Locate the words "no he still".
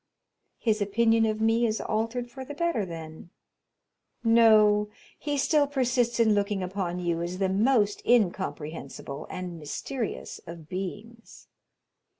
4.23-5.67